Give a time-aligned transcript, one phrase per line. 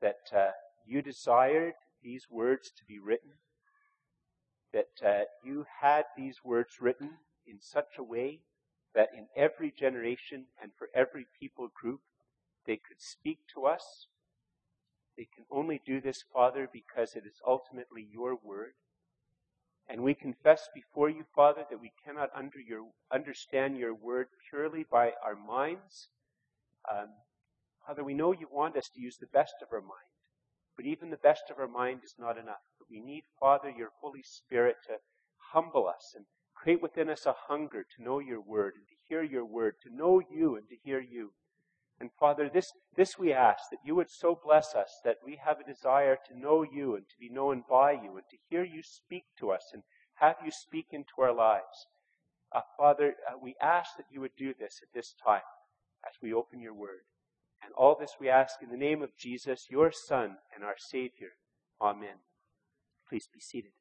[0.00, 0.50] that uh,
[0.86, 3.30] you desired these words to be written,
[4.72, 7.10] that uh, you had these words written
[7.46, 8.40] in such a way
[8.94, 12.00] that in every generation and for every people group,
[12.66, 14.06] they could speak to us.
[15.16, 18.72] They can only do this, Father, because it is ultimately your word.
[19.88, 24.84] And we confess before you, Father, that we cannot under your, understand your word purely
[24.88, 26.08] by our minds.
[26.90, 27.08] Um,
[27.86, 30.10] Father, we know you want us to use the best of our mind,
[30.76, 32.62] but even the best of our mind is not enough.
[32.78, 34.98] But we need, Father, your Holy Spirit to
[35.52, 39.22] humble us and create within us a hunger to know your word and to hear
[39.22, 41.32] your word, to know you and to hear you.
[41.98, 45.58] And Father, this, this we ask that you would so bless us that we have
[45.60, 48.82] a desire to know you and to be known by you and to hear you
[48.82, 49.82] speak to us and
[50.14, 51.86] have you speak into our lives.
[52.54, 55.42] Uh, Father, uh, we ask that you would do this at this time
[56.06, 57.04] as we open your word.
[57.62, 61.30] And all this we ask in the name of Jesus, your Son and our Savior.
[61.80, 62.20] Amen.
[63.08, 63.72] Please be seated.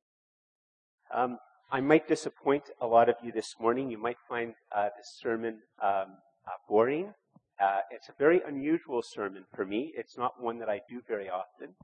[1.13, 1.37] Um,
[1.71, 3.91] I might disappoint a lot of you this morning.
[3.91, 7.13] You might find uh, this sermon um, uh, boring
[7.59, 9.91] uh, it's a very unusual sermon for me.
[9.95, 11.75] It's not one that I do very often.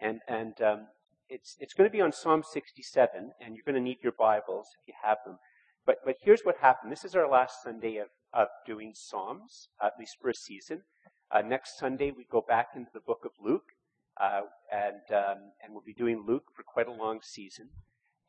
[0.00, 0.86] And, and um,
[1.28, 4.66] it's, it's going to be on Psalm 67, and you're going to need your Bibles
[4.82, 5.38] if you have them.
[5.86, 6.90] But, but here's what happened.
[6.90, 10.82] This is our last Sunday of, of doing Psalms, at least for a season.
[11.32, 13.70] Uh, next Sunday, we go back into the book of Luke,
[14.20, 14.42] uh,
[14.72, 17.68] and, um, and we'll be doing Luke for quite a long season.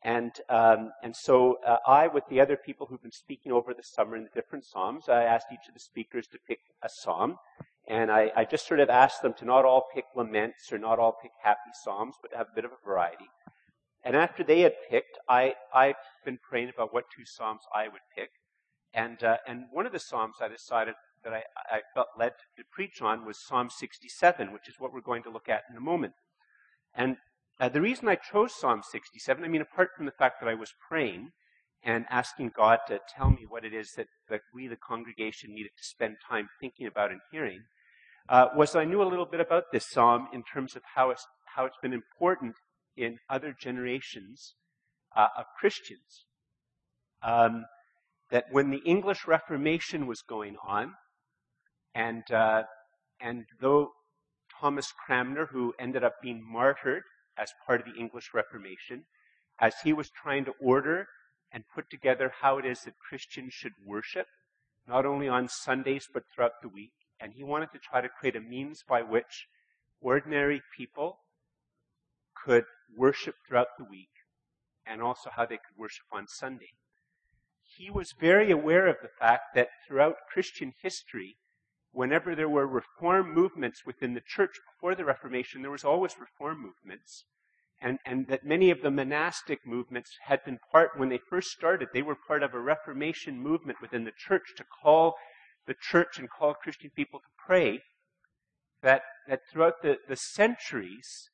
[0.04, 3.82] And, um, and so uh, I, with the other people who've been speaking over the
[3.82, 7.36] summer in the different Psalms, I asked each of the speakers to pick a Psalm.
[7.88, 10.98] And I, I just sort of asked them to not all pick laments or not
[10.98, 13.28] all pick happy Psalms, but have a bit of a variety.
[14.04, 18.02] And after they had picked, I, I've been praying about what two Psalms I would
[18.16, 18.30] pick.
[18.94, 22.64] And, uh, and one of the Psalms I decided that I, I felt led to
[22.72, 25.80] preach on was Psalm 67, which is what we're going to look at in a
[25.80, 26.14] moment.
[26.94, 27.16] And
[27.60, 30.54] uh, the reason I chose Psalm 67, I mean, apart from the fact that I
[30.54, 31.30] was praying
[31.84, 35.72] and asking God to tell me what it is that, that we, the congregation, needed
[35.76, 37.60] to spend time thinking about and hearing,
[38.28, 41.26] uh, was I knew a little bit about this psalm in terms of how it's,
[41.56, 42.54] how it's been important
[42.96, 44.54] in other generations
[45.16, 46.26] uh, of Christians.
[47.22, 47.64] Um,
[48.30, 50.94] that when the English Reformation was going on,
[51.94, 52.62] and uh,
[53.20, 53.92] and though
[54.60, 57.02] Thomas Cranmer, who ended up being martyred
[57.36, 59.04] as part of the English Reformation,
[59.60, 61.06] as he was trying to order
[61.52, 64.26] and put together how it is that Christians should worship,
[64.86, 66.92] not only on Sundays but throughout the week.
[67.20, 69.46] And he wanted to try to create a means by which
[70.00, 71.18] ordinary people
[72.44, 72.64] could
[72.96, 74.08] worship throughout the week
[74.84, 76.70] and also how they could worship on Sunday.
[77.76, 81.36] He was very aware of the fact that throughout Christian history,
[81.92, 86.62] whenever there were reform movements within the church before the Reformation, there was always reform
[86.62, 87.24] movements.
[87.80, 91.88] And, and that many of the monastic movements had been part, when they first started,
[91.92, 95.14] they were part of a Reformation movement within the church to call
[95.66, 97.80] the church and call Christian people to pray.
[98.82, 101.30] That, that throughout the, the centuries,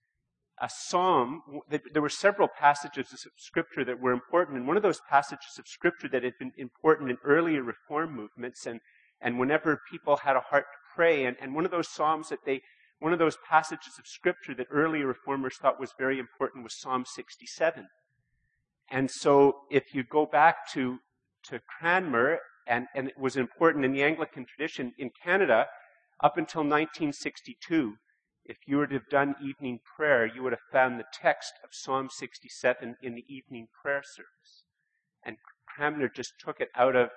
[0.61, 4.59] a psalm, there were several passages of scripture that were important.
[4.59, 8.67] And one of those passages of scripture that had been important in earlier reform movements
[8.67, 8.81] and
[9.21, 12.45] and whenever people had a heart to pray, and, and one of those psalms that
[12.45, 12.63] they,
[13.01, 17.05] one of those passages of scripture that early reformers thought was very important was Psalm
[17.07, 17.87] 67.
[18.91, 20.99] And so if you go back to,
[21.45, 25.67] to Cranmer, and, and it was important in the Anglican tradition in Canada,
[26.23, 27.95] up until 1962,
[28.45, 31.71] if you were to have done evening prayer, you would have found the text of
[31.73, 34.65] Psalm 67 in the evening prayer service.
[35.25, 35.37] And
[35.67, 37.11] Cranmer just took it out of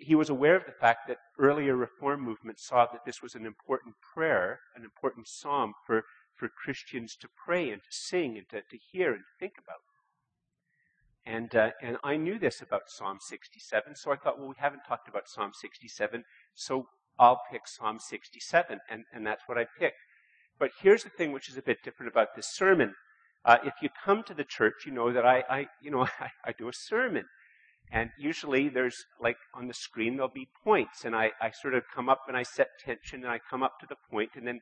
[0.00, 3.44] he, was aware of the fact that earlier reform movements saw that this was an
[3.44, 8.62] important prayer, an important psalm for, for Christians to pray and to sing and to,
[8.70, 9.80] to hear and to think about.
[11.26, 14.82] And, uh, and I knew this about Psalm 67, so I thought, well, we haven't
[14.86, 16.22] talked about Psalm 67,
[16.54, 16.86] so
[17.18, 19.96] I'll pick Psalm 67, and, and that's what I picked.
[20.58, 22.94] But here's the thing which is a bit different about this sermon.
[23.44, 26.30] Uh, if you come to the church, you know that I, I you know, I,
[26.44, 27.24] I do a sermon.
[27.92, 31.04] And usually there's like on the screen, there'll be points.
[31.04, 33.78] And I, I sort of come up and I set tension and I come up
[33.80, 34.60] to the point and then,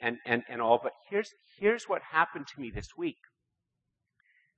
[0.00, 0.78] and, and, and all.
[0.82, 3.16] But here's, here's what happened to me this week.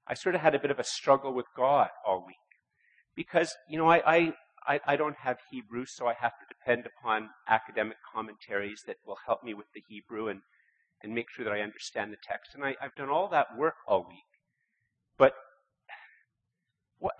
[0.06, 2.36] I sort of had a bit of a struggle with God all week.
[3.14, 4.32] Because, you know, I,
[4.66, 9.18] I, I don't have Hebrew, so I have to depend upon academic commentaries that will
[9.26, 10.40] help me with the Hebrew and,
[11.02, 12.50] and make sure that I understand the text.
[12.54, 14.24] And I, I've done all that work all week.
[15.16, 15.34] But
[16.98, 17.14] what,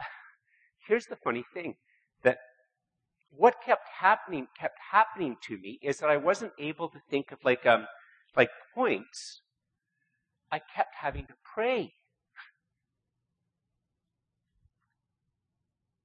[0.86, 1.74] here's the funny thing
[2.22, 2.38] that
[3.30, 7.38] what kept happening kept happening to me is that I wasn't able to think of
[7.44, 7.86] like um
[8.36, 9.42] like points,
[10.50, 11.92] I kept having to pray.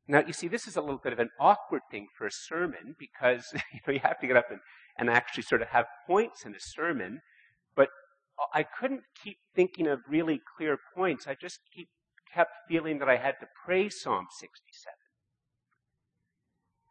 [0.08, 2.96] Now, you see, this is a little bit of an awkward thing for a sermon
[3.00, 4.60] because you, know, you have to get up and,
[4.98, 7.22] and actually sort of have points in a sermon.
[7.76, 7.90] But
[8.54, 11.26] I couldn't keep thinking of really clear points.
[11.28, 11.88] I just keep,
[12.36, 14.94] kept feeling that I had to pray Psalm 67.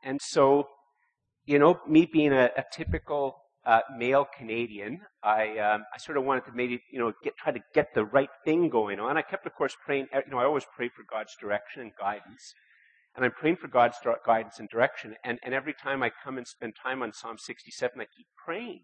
[0.03, 0.69] And so,
[1.45, 3.37] you know, me being a, a typical
[3.67, 7.53] uh, male Canadian, I, um, I sort of wanted to maybe, you know, get, try
[7.53, 9.17] to get the right thing going on.
[9.17, 12.55] I kept, of course, praying, you know, I always pray for God's direction and guidance.
[13.17, 13.97] And I'm praying for God's
[14.27, 15.15] guidance and direction.
[15.25, 18.83] And, and every time I come and spend time on Psalm 67, I keep praying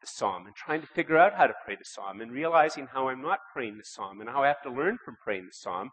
[0.00, 3.08] the psalm and trying to figure out how to pray the psalm and realizing how
[3.08, 5.90] I'm not praying the psalm and how I have to learn from praying the psalm.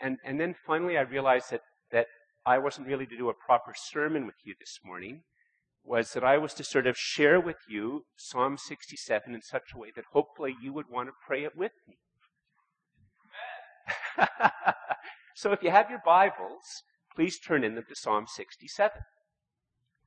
[0.00, 2.06] And, and then finally I realized that, that
[2.44, 5.22] I wasn't really to do a proper sermon with you this morning,
[5.84, 9.78] was that I was to sort of share with you Psalm 67 in such a
[9.78, 11.98] way that hopefully you would want to pray it with me.
[15.36, 16.82] So if you have your Bibles,
[17.14, 18.90] please turn in them to Psalm 67.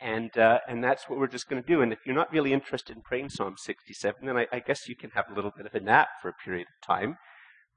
[0.01, 1.81] And, uh, and that's what we're just going to do.
[1.81, 4.95] And if you're not really interested in praying Psalm 67, then I, I, guess you
[4.95, 7.17] can have a little bit of a nap for a period of time.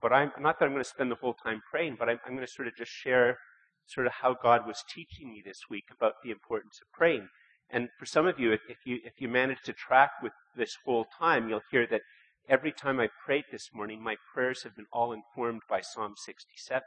[0.01, 2.35] But I'm not that I'm going to spend the whole time praying, but I'm, I'm
[2.35, 3.39] going to sort of just share
[3.87, 7.29] sort of how God was teaching me this week about the importance of praying.
[7.69, 10.77] And for some of you, if, if you if you manage to track with this
[10.85, 12.03] whole time, you'll hear that
[12.49, 16.83] every time I prayed this morning, my prayers have been all informed by Psalm 67.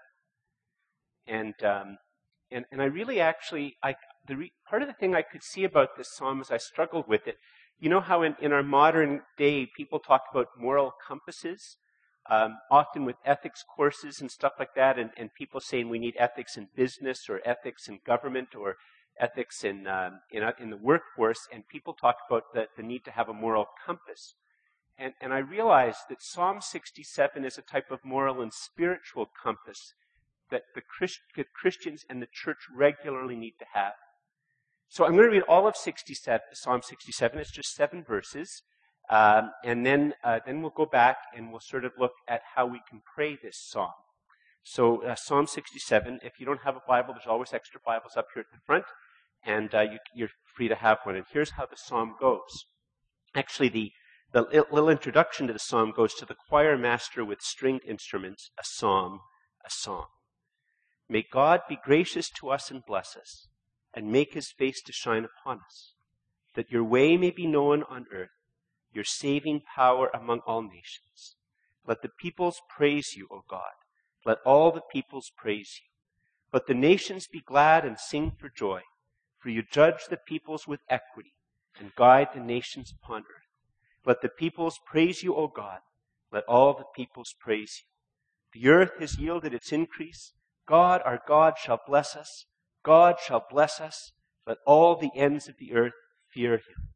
[1.27, 1.97] And, um,
[2.51, 3.95] and, and I really actually, I,
[4.27, 7.07] the re, part of the thing I could see about this psalm as I struggled
[7.07, 7.38] with it,
[7.80, 11.77] you know how in, in our modern day people talk about moral compasses,
[12.30, 16.16] um, often with ethics courses and stuff like that, and, and people saying we need
[16.18, 18.77] ethics in business or ethics in government or
[19.19, 23.06] ethics in, um, in, uh, in, the workforce, and people talk about the, the need
[23.06, 24.36] to have a moral compass.
[24.98, 29.94] And, and I realized that Psalm 67 is a type of moral and spiritual compass
[30.51, 33.94] that the Christ, that Christians and the church regularly need to have.
[34.95, 37.38] So I'm going to read all of 67, Psalm 67.
[37.38, 38.62] It's just seven verses.
[39.09, 42.65] Um, and then, uh, then we'll go back and we'll sort of look at how
[42.65, 43.92] we can pray this psalm.
[44.63, 48.27] So uh, Psalm 67, if you don't have a Bible, there's always extra Bibles up
[48.33, 48.86] here at the front,
[49.45, 51.18] and uh, you, you're free to have one.
[51.18, 52.63] And here's how the psalm goes.
[53.36, 53.91] Actually, the,
[54.31, 58.63] the little introduction to the psalm goes to the choir master with stringed instruments, a
[58.63, 59.19] psalm,
[59.65, 60.06] a song.
[61.09, 63.50] May God be gracious to us and bless us,
[63.95, 65.94] and make his face to shine upon us,
[66.56, 68.30] that your way may be known on earth,
[68.94, 71.36] your saving power among all nations.
[71.88, 73.74] Let the peoples praise you, O God.
[74.25, 75.89] Let all the peoples praise you.
[76.51, 78.81] Let the nations be glad and sing for joy,
[79.39, 81.33] for you judge the peoples with equity
[81.80, 83.50] and guide the nations upon earth.
[84.06, 85.80] Let the peoples praise you, O God.
[86.31, 88.59] Let all the peoples praise you.
[88.59, 90.33] The earth has yielded its increase
[90.68, 92.45] God, our God, shall bless us.
[92.85, 94.11] God shall bless us.
[94.45, 95.93] Let all the ends of the earth
[96.31, 96.89] fear him.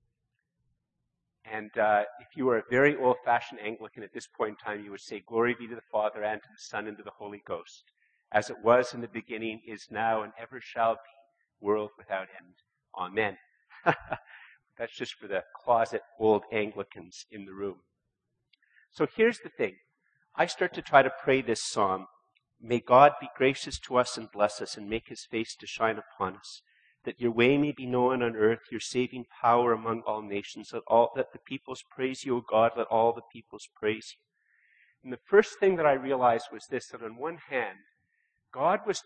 [1.51, 4.86] And uh, if you were a very old fashioned Anglican at this point in time,
[4.86, 7.12] you would say, Glory be to the Father, and to the Son, and to the
[7.18, 7.83] Holy Ghost,
[8.31, 12.53] as it was in the beginning, is now, and ever shall be, world without end.
[12.95, 13.38] Amen.
[14.77, 17.77] That's just for the closet old Anglicans in the room.
[18.92, 19.75] So here's the thing.
[20.35, 22.06] I start to try to pray this psalm
[22.61, 25.97] May God be gracious to us and bless us and make his face to shine
[25.97, 26.61] upon us,
[27.06, 30.71] that your way may be known on earth, your saving power among all nations.
[30.73, 34.23] Let all that the peoples praise you, O God, let all the peoples praise you.
[35.04, 37.78] And the first thing that I realized was this that on one hand,
[38.54, 39.01] God was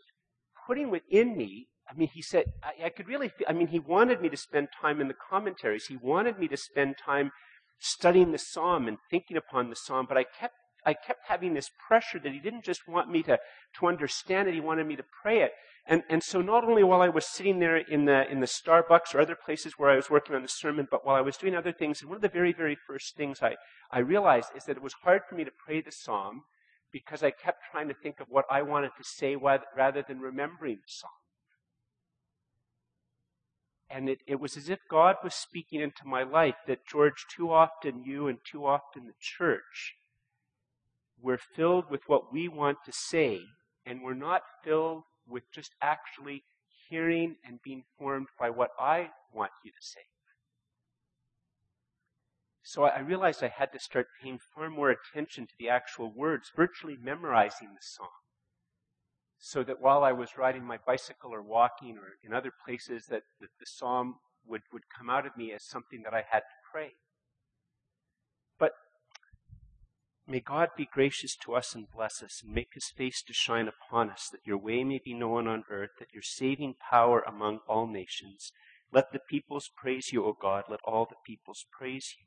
[0.65, 3.79] putting within me, I mean, he said, I, I could really feel, I mean, he
[3.79, 5.85] wanted me to spend time in the commentaries.
[5.85, 7.31] He wanted me to spend time
[7.79, 10.55] studying the psalm and thinking upon the psalm, but I kept
[10.85, 13.39] I kept having this pressure that he didn't just want me to,
[13.79, 15.51] to understand it, he wanted me to pray it.
[15.85, 19.13] And, and so not only while I was sitting there in the, in the Starbucks
[19.13, 21.55] or other places where I was working on the sermon, but while I was doing
[21.55, 23.55] other things, and one of the very, very first things I,
[23.91, 26.43] I realized is that it was hard for me to pray the psalm
[26.91, 30.77] because I kept trying to think of what I wanted to say rather than remembering
[30.77, 31.11] the psalm.
[33.89, 37.51] And it, it was as if God was speaking into my life that, George, too
[37.51, 39.95] often you and too often the church
[41.23, 43.39] we're filled with what we want to say,
[43.85, 46.43] and we're not filled with just actually
[46.89, 50.01] hearing and being formed by what I want you to say.
[52.61, 56.51] So I realized I had to start paying far more attention to the actual words,
[56.55, 58.07] virtually memorizing the song.
[59.39, 63.23] So that while I was riding my bicycle or walking or in other places, that,
[63.39, 64.15] that the psalm
[64.45, 66.91] would, would come out of me as something that I had to pray.
[70.25, 73.67] May God be gracious to us and bless us, and make his face to shine
[73.67, 77.59] upon us, that your way may be known on earth, that your saving power among
[77.67, 78.51] all nations.
[78.91, 80.65] Let the peoples praise you, O God.
[80.69, 82.25] Let all the peoples praise you.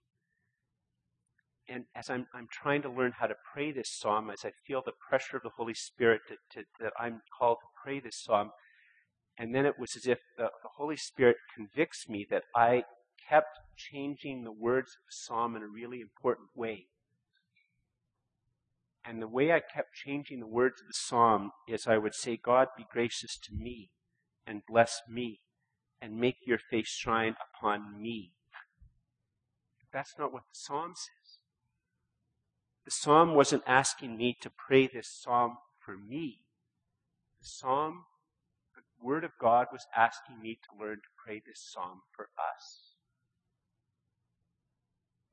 [1.75, 4.83] And as I'm, I'm trying to learn how to pray this psalm, as I feel
[4.85, 8.51] the pressure of the Holy Spirit to, to, that I'm called to pray this psalm,
[9.39, 12.85] and then it was as if the, the Holy Spirit convicts me that I
[13.29, 16.87] kept changing the words of the psalm in a really important way.
[19.09, 22.37] And the way I kept changing the words of the psalm is I would say,
[22.37, 23.91] God be gracious to me
[24.47, 25.41] and bless me
[26.01, 28.33] and make your face shine upon me.
[29.93, 31.39] That's not what the psalm says.
[32.85, 36.41] The psalm wasn't asking me to pray this psalm for me.
[37.41, 38.05] The psalm,
[38.75, 42.86] the word of God was asking me to learn to pray this psalm for us.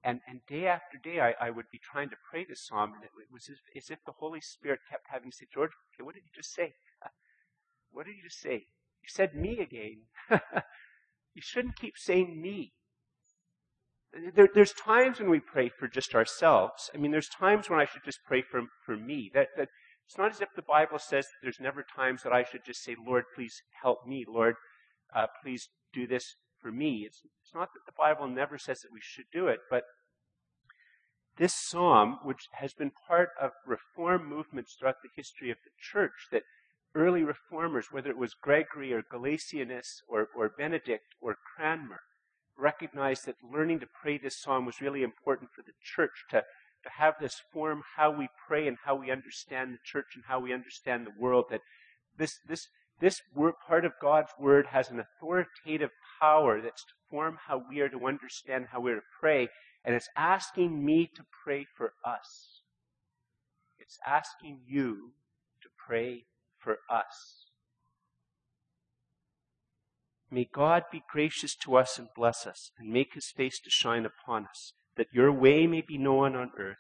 [0.04, 3.04] And, and day after day, I, I would be trying to pray this psalm, and
[3.04, 6.16] it, was as, as, if the Holy Spirit kept having to say, George, okay, what
[6.16, 6.74] did you just say?
[7.92, 8.66] What did you just say?
[9.04, 10.02] You said me again.
[11.36, 12.74] you shouldn't keep saying me.
[14.34, 16.90] There, there's times when we pray for just ourselves.
[16.96, 19.30] I mean, there's times when I should just pray for, for me.
[19.36, 19.68] That, that
[20.08, 22.96] it's not as if the Bible says there's never times that I should just say,
[23.00, 24.26] Lord, please help me.
[24.28, 24.56] Lord,
[25.16, 27.04] uh, please do this for me.
[27.06, 29.84] It's, it's not that the Bible never says that we should do it, but
[31.38, 36.28] this psalm, which has been part of reform movements throughout the history of the church,
[36.32, 36.44] that
[36.96, 42.02] early reformers, whether it was Gregory or Gelasius or, or Benedict or Cranmer,
[42.56, 46.44] recognized that learning to pray this psalm was really important for the church to,
[46.84, 50.40] to have this form how we pray and how we understand the church and how
[50.40, 51.46] we understand the world.
[51.50, 51.62] That
[52.18, 52.68] this, this,
[53.04, 55.90] this word, part of God's word has an authoritative
[56.22, 59.50] power that's to form how we are to understand how we're to pray,
[59.84, 62.62] and it's asking me to pray for us.
[63.78, 65.12] It's asking you
[65.64, 66.24] to pray
[66.58, 67.50] for us.
[70.32, 74.06] May God be gracious to us and bless us, and make his face to shine
[74.06, 76.78] upon us, that your way may be known on earth,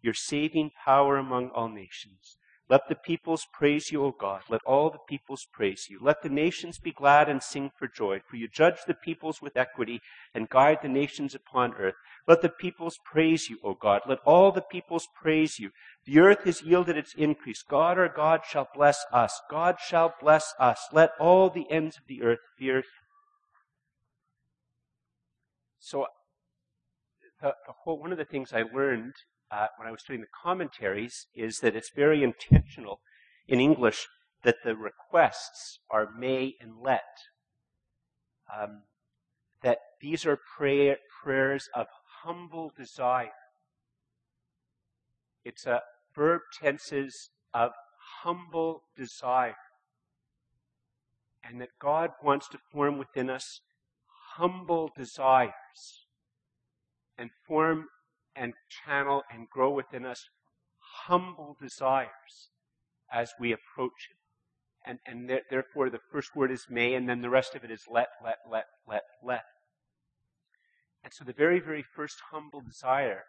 [0.00, 2.38] your saving power among all nations.
[2.68, 4.42] Let the peoples praise you, O God.
[4.48, 6.00] Let all the peoples praise you.
[6.02, 9.56] Let the nations be glad and sing for joy, for you judge the peoples with
[9.56, 10.00] equity
[10.34, 11.94] and guide the nations upon earth.
[12.26, 14.02] Let the peoples praise you, O God.
[14.08, 15.70] Let all the peoples praise you.
[16.06, 17.62] The earth has yielded its increase.
[17.62, 19.40] God our God shall bless us.
[19.48, 20.88] God shall bless us.
[20.92, 22.82] Let all the ends of the earth fear.
[25.78, 26.06] So,
[27.40, 29.12] the, the whole, one of the things I learned
[29.50, 33.00] uh, when I was doing the commentaries is that it's very intentional
[33.48, 34.06] in English
[34.42, 37.02] that the requests are may and let.
[38.54, 38.82] Um,
[39.62, 41.86] that these are prayer, prayers of
[42.22, 43.30] humble desire.
[45.44, 45.82] It's a
[46.14, 47.72] verb tenses of
[48.22, 49.56] humble desire.
[51.42, 53.60] And that God wants to form within us
[54.36, 56.06] humble desires
[57.16, 57.86] and form
[58.36, 60.28] and channel and grow within us
[61.06, 62.50] humble desires
[63.12, 64.16] as we approach Him.
[64.84, 67.70] And, and th- therefore, the first word is may, and then the rest of it
[67.70, 69.42] is let, let, let, let, let.
[71.02, 73.24] And so, the very, very first humble desire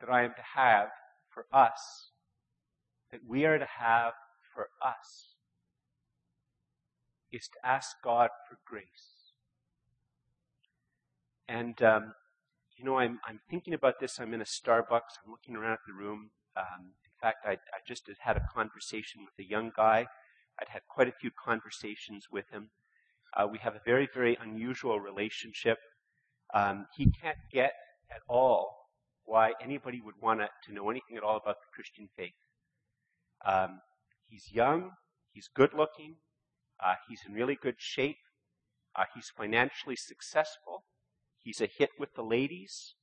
[0.00, 0.88] that I am to have
[1.32, 2.10] for us,
[3.10, 4.12] that we are to have
[4.54, 5.36] for us,
[7.32, 9.32] is to ask God for grace.
[11.48, 12.14] And um,
[12.82, 14.18] you know, I'm, I'm thinking about this.
[14.18, 15.14] I'm in a Starbucks.
[15.24, 16.30] I'm looking around at the room.
[16.56, 20.06] Um, in fact, I, I just had a conversation with a young guy.
[20.60, 22.70] I'd had quite a few conversations with him.
[23.36, 25.78] Uh, we have a very, very unusual relationship.
[26.52, 27.72] Um, he can't get
[28.10, 28.88] at all
[29.24, 32.32] why anybody would want to know anything at all about the Christian faith.
[33.46, 33.80] Um,
[34.28, 34.90] he's young,
[35.32, 36.16] he's good looking,
[36.84, 38.18] uh, he's in really good shape,
[38.96, 40.84] uh, he's financially successful,
[41.42, 42.94] He's a hit with the ladies,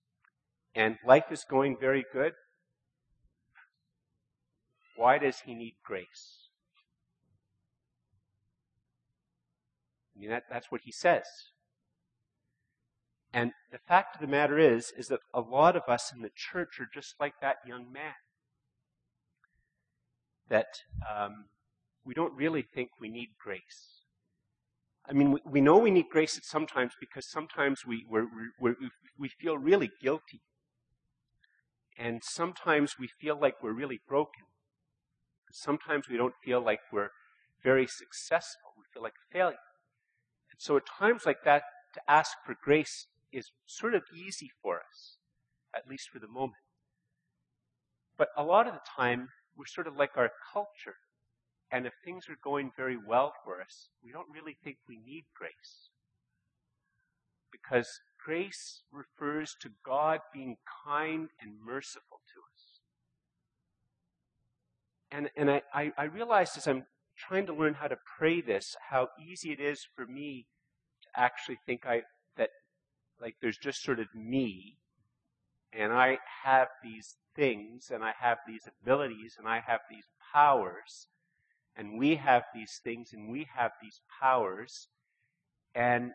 [0.74, 2.34] and life is going very good.
[4.96, 6.50] Why does he need grace?
[10.15, 11.25] I mean, that, that's what he says.
[13.34, 16.31] And the fact of the matter is, is that a lot of us in the
[16.34, 18.13] church are just like that young man.
[20.50, 20.67] That
[21.08, 21.46] um,
[22.03, 23.98] we don't really think we need grace.
[25.09, 28.27] I mean, we, we know we need grace at sometimes because sometimes we, we're,
[28.59, 28.75] we're,
[29.17, 30.41] we feel really guilty.
[31.97, 34.43] And sometimes we feel like we're really broken.
[35.51, 37.09] Sometimes we don't feel like we're
[37.63, 38.73] very successful.
[38.77, 39.57] We feel like a failure.
[40.51, 41.63] And so at times like that,
[41.95, 45.17] to ask for grace is sort of easy for us,
[45.75, 46.61] at least for the moment.
[48.15, 50.95] But a lot of the time, we're sort of like our culture.
[51.71, 55.25] And if things are going very well for us, we don't really think we need
[55.35, 55.89] grace.
[57.51, 57.88] Because
[58.23, 62.79] grace refers to God being kind and merciful to us.
[65.11, 66.85] And, and I, I, I realized as I'm
[67.17, 70.45] trying to learn how to pray this, how easy it is for me
[71.03, 72.03] to actually think I,
[72.38, 72.49] that
[73.21, 74.77] like there's just sort of me
[75.73, 81.07] and I have these things and I have these abilities and I have these powers
[81.79, 84.89] and we have these things and we have these powers
[85.74, 86.12] and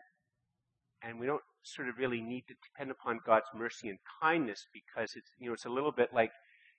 [1.01, 5.15] and we don't sort of really need to depend upon God's mercy and kindness because
[5.15, 6.31] it's you know it's a little bit like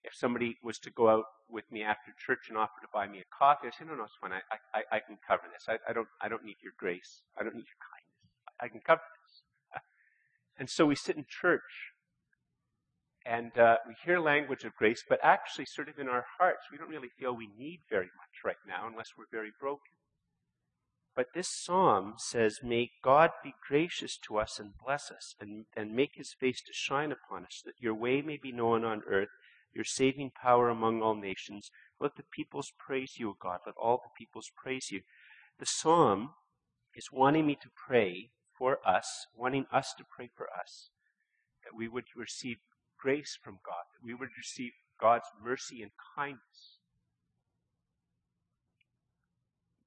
[0.05, 3.19] if somebody was to go out with me after church and offer to buy me
[3.19, 4.31] a coffee, I say, no, no, it's fine.
[4.33, 4.41] I,
[4.73, 5.65] I, I can cover this.
[5.69, 7.23] I, I don't, I don't need your grace.
[7.37, 8.61] I don't need your kindness.
[8.61, 9.43] I can cover this.
[10.59, 11.96] and so we sit in church
[13.29, 16.79] and uh, we hear language of grace, but actually, sort of in our hearts, we
[16.79, 19.93] don't really feel we need very much right now unless we're very broken.
[21.17, 25.93] But this psalm says, May God be gracious to us and bless us, and, and
[25.93, 29.31] make his face to shine upon us, that your way may be known on earth,
[29.75, 31.71] your saving power among all nations.
[31.99, 33.61] Let the peoples praise you, O God.
[33.67, 35.01] Let all the peoples praise you.
[35.59, 36.31] The psalm
[36.95, 40.91] is wanting me to pray for us, wanting us to pray for us,
[41.65, 42.59] that we would receive
[43.07, 46.81] grace from God, that we would receive God's mercy and kindness.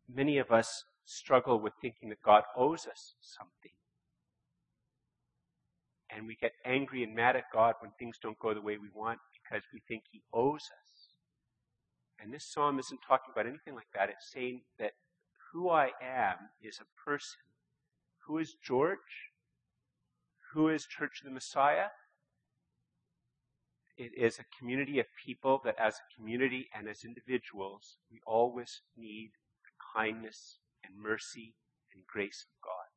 [0.07, 3.73] Many of us struggle with thinking that God owes us something.
[6.09, 8.88] And we get angry and mad at God when things don't go the way we
[8.95, 11.11] want because we think He owes us.
[12.21, 14.07] And this psalm isn't talking about anything like that.
[14.07, 14.91] It's saying that
[15.51, 17.41] who I am is a person.
[18.27, 18.97] Who is George?
[20.53, 21.88] Who is Church of the Messiah?
[24.00, 28.82] It is a community of people that, as a community and as individuals, we always
[28.95, 29.32] need
[29.65, 31.56] the kindness and mercy
[31.93, 32.88] and grace of God.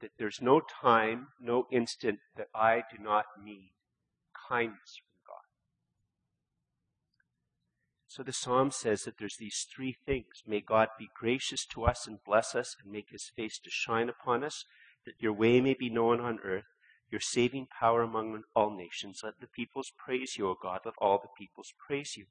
[0.00, 3.72] That there's no time, no instant that I do not need
[4.48, 5.44] kindness from God.
[8.06, 10.44] So the psalm says that there's these three things.
[10.46, 14.08] May God be gracious to us and bless us and make his face to shine
[14.08, 14.64] upon us,
[15.04, 16.64] that your way may be known on earth
[17.10, 19.20] your saving power among all nations.
[19.24, 20.80] Let the peoples praise you, O God.
[20.84, 22.26] Let all the peoples praise you.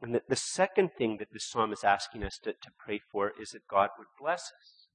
[0.00, 3.32] And the, the second thing that this psalm is asking us to, to pray for
[3.40, 4.88] is that God would bless us.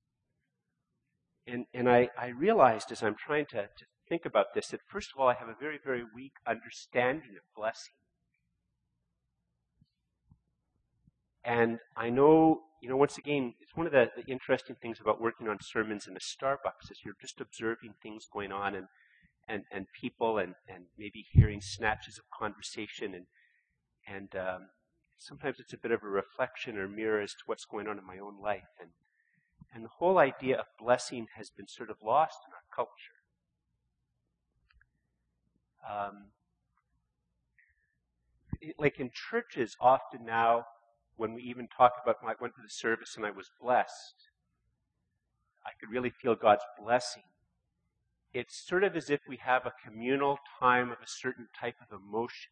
[1.46, 5.12] And, and I, I realized as I'm trying to, to think about this that first
[5.14, 7.94] of all, I have a very, very weak understanding of blessing.
[11.44, 15.20] And I know, you know, once again, it's one of the, the, interesting things about
[15.20, 18.88] working on sermons in a Starbucks is you're just observing things going on and,
[19.48, 23.26] and, and people and, and maybe hearing snatches of conversation and,
[24.08, 24.68] and um,
[25.18, 28.06] sometimes it's a bit of a reflection or mirror as to what's going on in
[28.06, 28.70] my own life.
[28.80, 28.90] And,
[29.74, 33.18] and the whole idea of blessing has been sort of lost in our culture.
[35.90, 36.28] Um,
[38.62, 40.66] it, like in churches, often now,
[41.18, 44.30] when we even talk about when I went to the service and I was blessed,
[45.66, 47.24] I could really feel God's blessing.
[48.34, 52.00] It's sort of as if we have a communal time of a certain type of
[52.00, 52.52] emotion.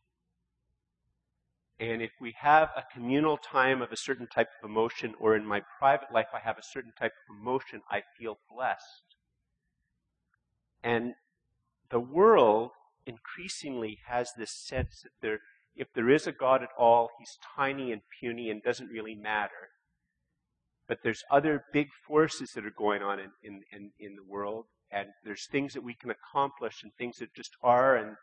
[1.80, 5.46] And if we have a communal time of a certain type of emotion, or in
[5.46, 9.16] my private life I have a certain type of emotion, I feel blessed.
[10.84, 11.16] And
[11.90, 12.72] the world
[13.06, 15.40] increasingly has this sense that there
[15.76, 19.70] if there is a God at all, he's tiny and puny and doesn't really matter.
[20.88, 24.66] But there's other big forces that are going on in, in, in, in the world,
[24.92, 28.16] and there's things that we can accomplish and things that just are, and,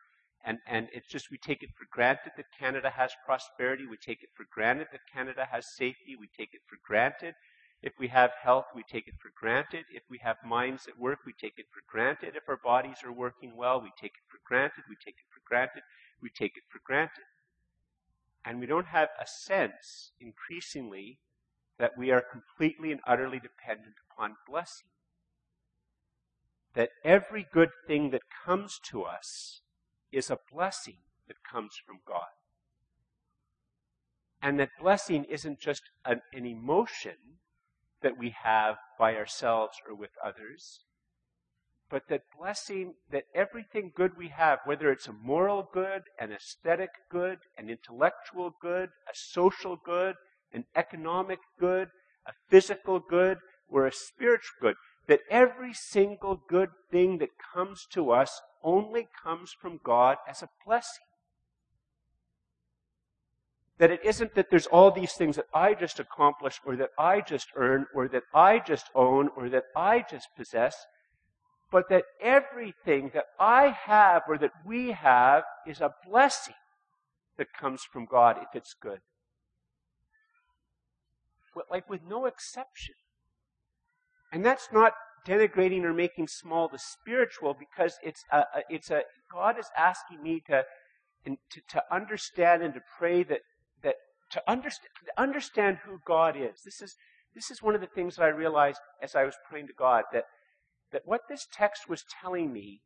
[0.44, 4.22] and, and it's just we take it for granted that Canada has prosperity, we take
[4.22, 7.34] it for granted that Canada has safety, we take it for granted.
[7.82, 9.86] If we have health, we take it for granted.
[9.90, 12.36] If we have minds that work, we take it for granted.
[12.36, 14.84] If our bodies are working well, we take it for granted.
[14.88, 15.82] We take it for granted.
[16.22, 17.24] We take it for granted.
[18.44, 21.18] And we don't have a sense, increasingly,
[21.78, 24.88] that we are completely and utterly dependent upon blessing.
[26.74, 29.60] That every good thing that comes to us
[30.10, 32.32] is a blessing that comes from God.
[34.40, 37.38] And that blessing isn't just an, an emotion
[38.02, 40.84] that we have by ourselves or with others,
[41.92, 46.88] but that blessing, that everything good we have, whether it's a moral good, an aesthetic
[47.10, 50.14] good, an intellectual good, a social good,
[50.54, 51.88] an economic good,
[52.26, 53.36] a physical good,
[53.68, 54.74] or a spiritual good,
[55.06, 60.48] that every single good thing that comes to us only comes from God as a
[60.64, 61.04] blessing.
[63.76, 67.20] That it isn't that there's all these things that I just accomplish or that I
[67.20, 70.74] just earn or that I just own or that I just possess,
[71.72, 76.54] but that everything that I have or that we have is a blessing
[77.38, 79.00] that comes from God if it's good.
[81.54, 82.94] But like with no exception.
[84.30, 84.92] And that's not
[85.26, 90.42] denigrating or making small the spiritual because it's a, it's a God is asking me
[90.48, 90.64] to,
[91.24, 91.36] to
[91.70, 93.40] to understand and to pray that
[93.82, 93.96] that
[94.30, 96.62] to understand to understand who God is.
[96.64, 96.96] This is
[97.34, 100.04] this is one of the things that I realized as I was praying to God
[100.12, 100.24] that
[100.92, 102.80] that what this text was telling me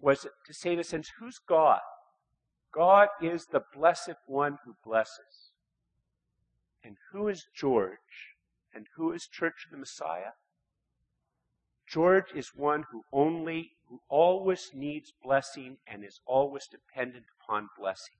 [0.00, 1.80] was to say in a sense, who's God?
[2.72, 5.52] God is the blessed one who blesses.
[6.84, 8.36] And who is George?
[8.74, 10.32] And who is Church of the Messiah?
[11.88, 18.16] George is one who only, who always needs blessing and is always dependent upon blessing.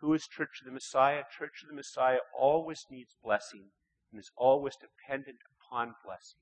[0.00, 1.22] Who is Church of the Messiah?
[1.38, 3.70] Church of the Messiah always needs blessing
[4.10, 6.40] and is always dependent upon blessing.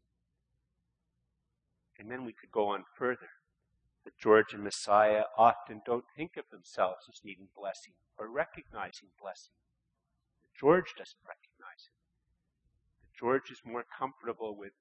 [1.99, 3.31] And then we could go on further.
[4.05, 9.53] That George and Messiah often don't think of themselves as needing blessing or recognizing blessing.
[10.43, 11.99] That George doesn't recognize it.
[13.03, 14.73] That George is more comfortable with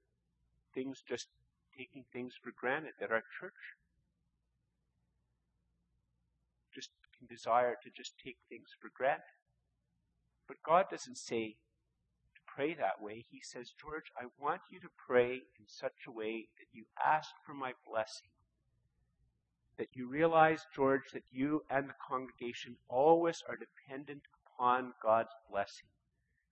[0.72, 1.28] things just
[1.76, 2.92] taking things for granted.
[3.00, 3.76] That our church
[6.72, 9.34] just can desire to just take things for granted.
[10.46, 11.56] But God doesn't say
[12.54, 13.24] pray that way.
[13.30, 17.28] He says, George, I want you to pray in such a way that you ask
[17.46, 18.28] for my blessing.
[19.78, 25.88] That you realize, George, that you and the congregation always are dependent upon God's blessing.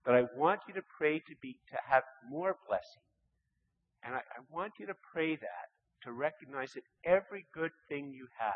[0.05, 3.03] That I want you to pray to be to have more blessing.
[4.05, 5.69] And I, I want you to pray that,
[6.03, 8.55] to recognize that every good thing you have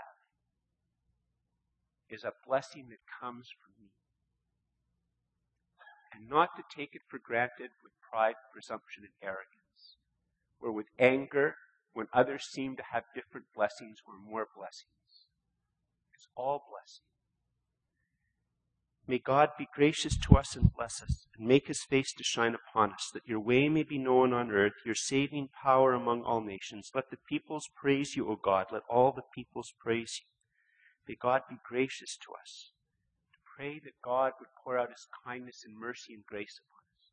[2.09, 3.91] is a blessing that comes from me
[6.13, 9.97] and not to take it for granted with pride, presumption, and arrogance,
[10.61, 11.55] or with anger
[11.93, 15.27] when others seem to have different blessings or more blessings.
[16.15, 17.05] It's all blessing.
[19.07, 22.55] May God be gracious to us and bless us, and make his face to shine
[22.55, 26.41] upon us, that your way may be known on earth, your saving power among all
[26.41, 26.93] nations.
[26.95, 28.67] Let the peoples praise you, O God.
[28.71, 30.27] Let all the peoples praise you.
[31.09, 32.71] May God be gracious to us
[33.61, 37.13] pray that God would pour out his kindness and mercy and grace upon us.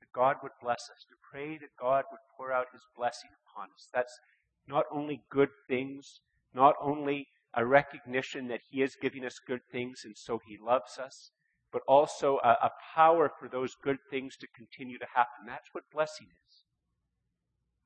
[0.00, 1.04] That God would bless us.
[1.10, 3.88] To pray that God would pour out his blessing upon us.
[3.92, 4.18] That's
[4.66, 6.20] not only good things,
[6.54, 10.98] not only a recognition that he is giving us good things and so he loves
[10.98, 11.30] us,
[11.70, 15.44] but also a, a power for those good things to continue to happen.
[15.46, 16.64] That's what blessing is.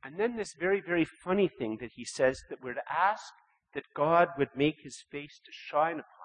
[0.05, 3.24] And then this very, very funny thing that he says that we're to ask
[3.74, 6.15] that God would make his face to shine upon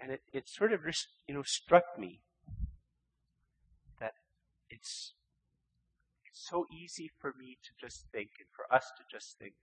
[0.00, 2.20] and it, it sort of just, you know struck me
[4.00, 4.12] that
[4.70, 5.14] it's
[6.24, 9.54] it's so easy for me to just think and for us to just think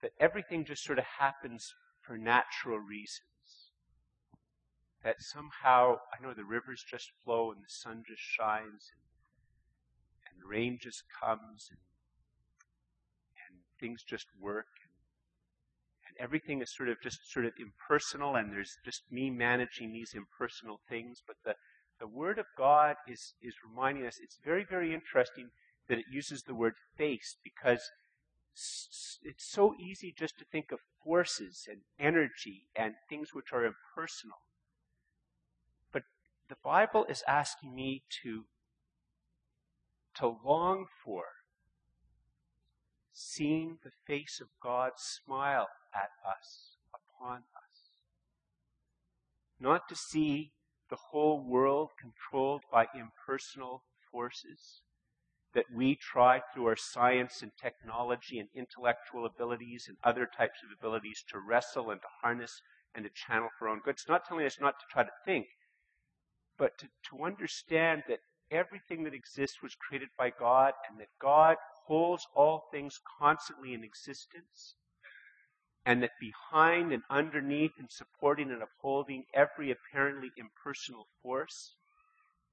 [0.00, 3.22] that everything just sort of happens for natural reasons.
[5.04, 9.02] That somehow, I know the rivers just flow and the sun just shines and,
[10.30, 11.78] and rain just comes and,
[13.48, 14.66] and things just work
[16.18, 20.80] everything is sort of just sort of impersonal and there's just me managing these impersonal
[20.88, 21.22] things.
[21.26, 21.54] But the,
[22.00, 25.50] the Word of God is, is reminding us, it's very, very interesting
[25.88, 27.90] that it uses the word face because
[29.22, 34.38] it's so easy just to think of forces and energy and things which are impersonal.
[35.92, 36.02] But
[36.48, 38.44] the Bible is asking me to,
[40.16, 41.24] to long for
[43.12, 47.90] seeing the face of God smile at us, upon us.
[49.60, 50.52] Not to see
[50.88, 54.82] the whole world controlled by impersonal forces
[55.54, 60.70] that we try through our science and technology and intellectual abilities and other types of
[60.78, 62.60] abilities to wrestle and to harness
[62.94, 63.94] and to channel for our own good.
[63.94, 65.46] It's not telling us not to try to think,
[66.58, 71.56] but to, to understand that everything that exists was created by God and that God
[71.86, 74.74] holds all things constantly in existence
[75.84, 81.74] and that behind and underneath and supporting and upholding every apparently impersonal force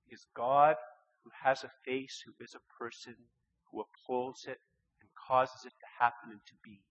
[0.09, 0.75] is God
[1.23, 3.15] who has a face, who is a person,
[3.71, 4.59] who upholds it
[5.01, 6.81] and causes it to happen and to be.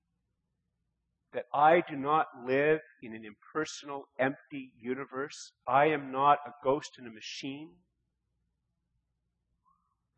[1.33, 5.53] That I do not live in an impersonal, empty universe.
[5.67, 7.71] I am not a ghost in a machine.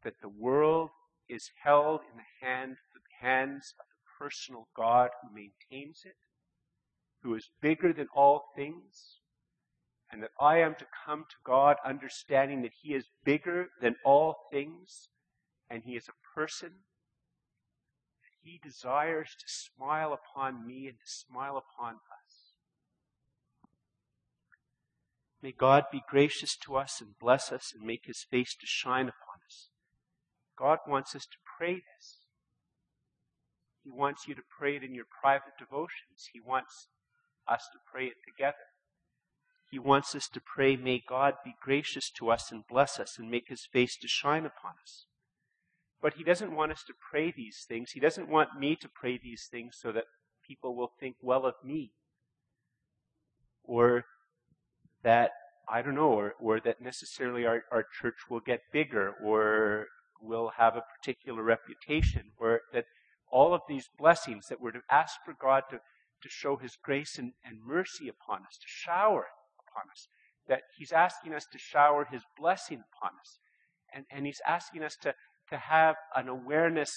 [0.02, 0.90] That the world
[1.28, 3.85] is held in the hand, the hands of
[4.18, 6.16] personal God who maintains it,
[7.22, 9.20] who is bigger than all things,
[10.10, 14.36] and that I am to come to God understanding that He is bigger than all
[14.52, 15.08] things,
[15.68, 16.70] and He is a person.
[18.22, 22.46] That He desires to smile upon me and to smile upon us.
[25.42, 29.08] May God be gracious to us and bless us and make His face to shine
[29.08, 29.68] upon us.
[30.56, 32.25] God wants us to pray this.
[33.86, 36.30] He wants you to pray it in your private devotions.
[36.32, 36.88] He wants
[37.46, 38.66] us to pray it together.
[39.70, 43.30] He wants us to pray, may God be gracious to us and bless us and
[43.30, 45.06] make his face to shine upon us.
[46.02, 47.92] But he doesn't want us to pray these things.
[47.92, 50.04] He doesn't want me to pray these things so that
[50.44, 51.92] people will think well of me.
[53.62, 54.04] Or
[55.04, 55.30] that,
[55.68, 59.86] I don't know, or, or that necessarily our, our church will get bigger or
[60.20, 62.86] will have a particular reputation, or that
[63.36, 67.18] all of these blessings that we're to ask for God to, to show His grace
[67.18, 69.26] and, and mercy upon us, to shower
[69.60, 70.08] upon us,
[70.48, 73.38] that He's asking us to shower His blessing upon us.
[73.94, 75.12] And, and He's asking us to,
[75.50, 76.90] to have an awareness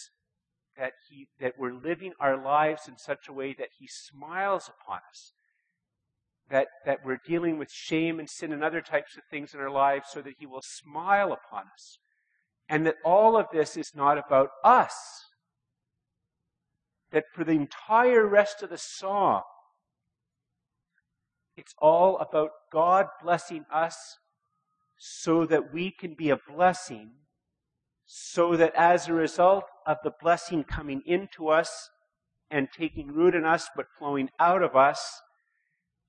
[0.78, 5.00] that, he, that we're living our lives in such a way that He smiles upon
[5.10, 5.34] us.
[6.50, 9.70] That, that we're dealing with shame and sin and other types of things in our
[9.70, 12.00] lives so that He will smile upon us
[12.70, 14.94] and that all of this is not about us.
[17.12, 19.42] That for the entire rest of the song,
[21.58, 24.18] it's all about God blessing us
[24.98, 27.12] so that we can be a blessing,
[28.06, 31.90] so that as a result of the blessing coming into us
[32.52, 35.22] and taking root in us, but flowing out of us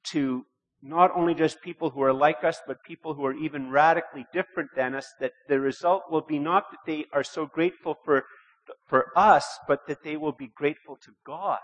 [0.05, 0.45] to
[0.83, 4.71] not only just people who are like us, but people who are even radically different
[4.75, 8.25] than us, that the result will be not that they are so grateful for,
[8.87, 11.59] for us, but that they will be grateful to God.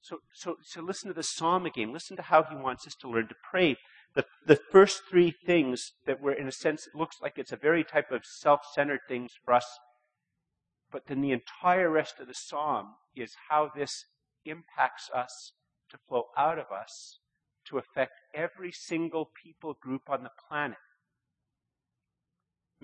[0.00, 1.92] So, so, so listen to the psalm again.
[1.92, 3.76] Listen to how he wants us to learn to pray.
[4.14, 7.56] The, the first three things that were, in a sense, it looks like it's a
[7.56, 9.66] very type of self-centered things for us.
[10.92, 14.04] But then the entire rest of the psalm is how this
[14.44, 15.52] impacts us
[15.90, 17.18] to flow out of us
[17.66, 20.78] to affect every single people group on the planet.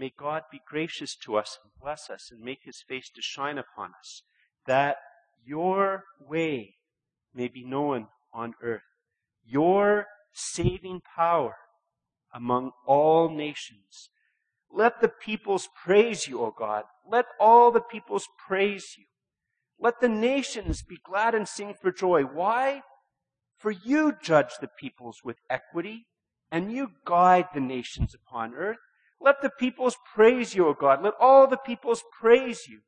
[0.00, 3.58] May God be gracious to us and bless us and make his face to shine
[3.58, 4.22] upon us,
[4.66, 4.96] that
[5.44, 6.76] your way
[7.34, 8.80] may be known on earth,
[9.44, 11.56] your saving power
[12.32, 14.08] among all nations.
[14.72, 16.84] Let the peoples praise you, O God.
[17.06, 19.04] Let all the peoples praise you.
[19.78, 22.22] Let the nations be glad and sing for joy.
[22.22, 22.80] Why?
[23.58, 26.06] For you judge the peoples with equity,
[26.50, 28.78] and you guide the nations upon earth.
[29.20, 31.02] Let the peoples praise you, O God.
[31.02, 32.80] Let all the peoples praise you.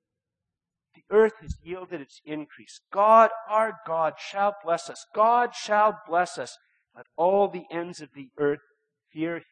[0.95, 2.81] The earth has yielded its increase.
[2.93, 5.05] God, our God, shall bless us.
[5.15, 6.57] God shall bless us.
[6.97, 8.61] Let all the ends of the earth
[9.13, 9.45] fear him.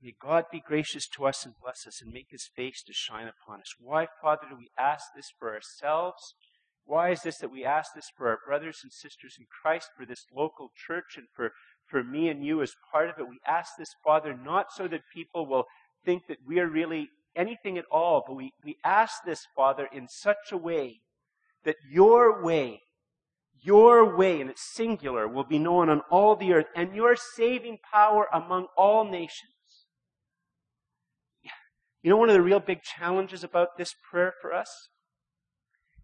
[0.00, 3.28] May God be gracious to us and bless us and make his face to shine
[3.28, 3.74] upon us.
[3.80, 6.34] Why, Father, do we ask this for ourselves?
[6.84, 10.06] Why is this that we ask this for our brothers and sisters in Christ, for
[10.06, 11.52] this local church, and for,
[11.88, 13.28] for me and you as part of it?
[13.28, 15.64] We ask this, Father, not so that people will
[16.04, 20.08] think that we are really anything at all, but we, we ask this, Father, in
[20.08, 21.00] such a way
[21.64, 22.80] that your way,
[23.62, 27.78] your way, and it's singular, will be known on all the earth, and your saving
[27.92, 29.52] power among all nations.
[32.02, 34.88] You know, one of the real big challenges about this prayer for us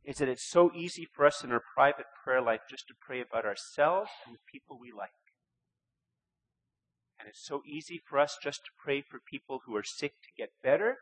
[0.05, 3.21] is that it's so easy for us in our private prayer life just to pray
[3.21, 5.11] about ourselves and the people we like.
[7.25, 10.29] And it's so easy for us just to pray for people who are sick to
[10.37, 10.99] get better.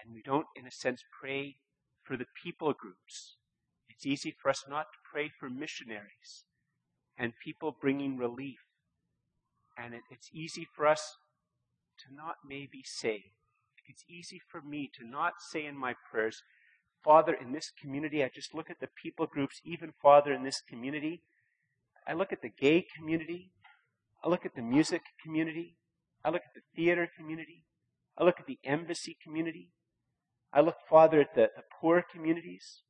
[0.00, 1.56] And we don't, in a sense, pray
[2.02, 3.36] for the people groups.
[3.90, 6.44] It's easy for us not to pray for missionaries
[7.18, 8.60] and people bringing relief.
[9.76, 11.16] And it, it's easy for us
[11.98, 13.32] to not maybe say,
[13.86, 16.40] it's easy for me to not say in my prayers,
[17.02, 20.62] Father, in this community, I just look at the people groups, even Father, in this
[20.66, 21.20] community.
[22.08, 23.50] I look at the gay community.
[24.24, 25.76] I look at the music community.
[26.24, 27.64] I look at the theater community.
[28.16, 29.70] I look at the embassy community.
[30.52, 32.82] I look, Father, at the, the poor communities.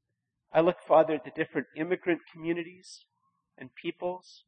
[0.53, 3.07] I look, Father, at the different immigrant communities
[3.59, 4.45] and peoples.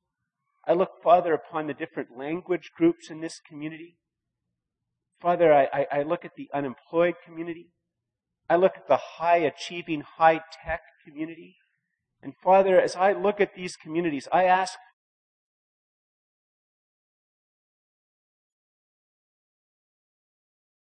[0.66, 3.96] I look, Father, upon the different language groups in this community.
[5.20, 7.72] Father, I, I, I look at the unemployed community.
[8.48, 11.56] I look at the high achieving, high tech community.
[12.22, 14.78] And Father, as I look at these communities, I ask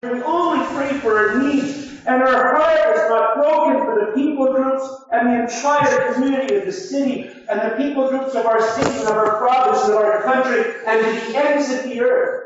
[0.01, 4.53] we only pray for our needs and our heart is not broken for the people
[4.53, 8.97] groups and the entire community of the city and the people groups of our city
[8.99, 12.45] and of our province and of our country and to the ends of the earth.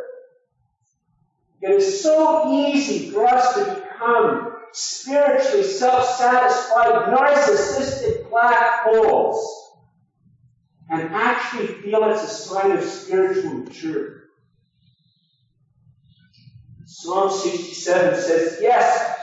[1.62, 9.60] It is so easy for us to become spiritually self-satisfied, narcissistic black holes
[10.90, 14.23] and actually feel it's a sign of spiritual maturity.
[17.04, 19.20] Psalm 67 says, Yes,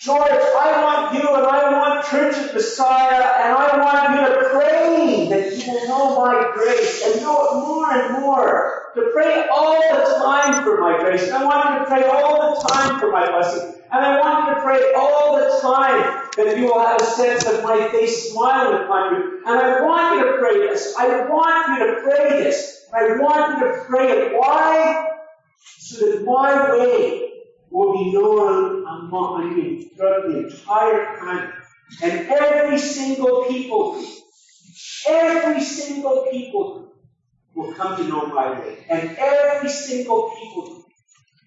[0.00, 4.48] George, I want you and I want Church of Messiah and I want you to
[4.48, 8.92] pray that you will know my grace and know it more and more.
[8.94, 11.24] To pray all the time for my grace.
[11.24, 13.74] And I want you to pray all the time for my blessing.
[13.92, 17.44] And I want you to pray all the time that you will have a sense
[17.44, 19.42] of my face smiling upon you.
[19.46, 20.94] And I want you to pray this.
[20.98, 22.86] I want you to pray this.
[22.94, 24.32] I want you to pray it.
[24.32, 25.17] Why?
[25.60, 27.32] So that my way
[27.70, 31.54] will be known among, I mean, throughout the entire planet.
[32.02, 34.04] And every single people
[35.08, 36.92] every single people
[37.54, 38.86] will come to know my way.
[38.88, 40.84] And every single people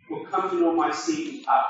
[0.10, 1.66] will come to know my saving power.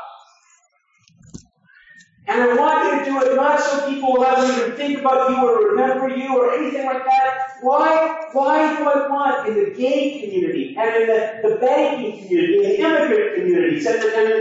[2.27, 5.29] And I want you to do it not so people will ever even think about
[5.29, 7.30] you or remember you or anything like that.
[7.61, 8.17] Why?
[8.33, 12.63] Why do I want in the gay community and in the, the banking community, in
[12.63, 14.31] the immigrant communities, and, and,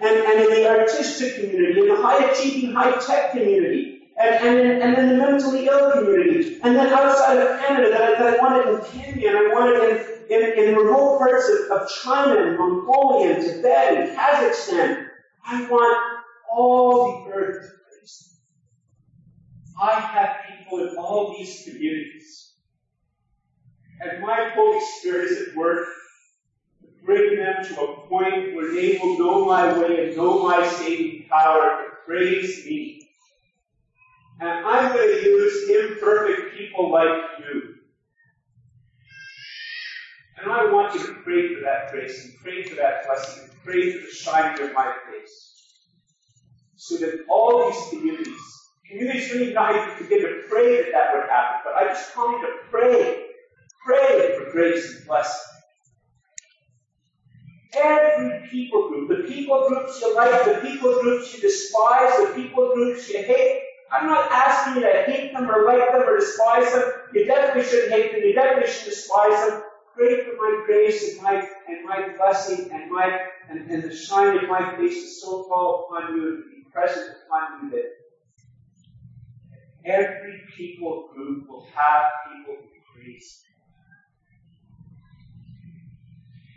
[0.00, 4.60] and, and, in the artistic community, in the high achieving high tech community, and, and,
[4.60, 8.42] in, and in the mentally ill community, and then outside of Canada that I, that
[8.42, 12.58] I in Kenya, and I wanted in, in, in remote parts of, of China and
[12.58, 15.06] Mongolia and Tibet and Kazakhstan.
[15.44, 18.40] I want all the earth to praise
[19.80, 22.52] I have people in all these communities.
[24.00, 25.86] And my Holy Spirit is at work
[26.82, 30.66] to bring them to a point where they will know my way and know my
[30.66, 33.08] saving power to praise me.
[34.40, 37.74] And I'm going to use imperfect people like you.
[40.40, 43.62] And I want you to pray for that grace and pray for that blessing and
[43.64, 45.54] pray for the shining of my face
[46.76, 48.57] so that all these communities,
[48.92, 52.42] really not even begin to pray that that would happen, but I just call you
[52.42, 53.26] to pray,
[53.84, 55.54] pray for grace and blessing.
[57.76, 62.72] Every people group, the people groups you like, the people groups you despise, the people
[62.74, 66.72] groups you hate, I'm not asking you to hate them or like them or despise
[66.72, 66.92] them.
[67.14, 68.22] You definitely shouldn't hate them.
[68.22, 69.62] You definitely shouldn't despise them.
[69.94, 74.36] Pray for my grace and my and my blessing and my and, and the shine
[74.36, 77.97] of my face to so fall upon you and be present upon you that
[79.88, 83.42] every people group will have people who praise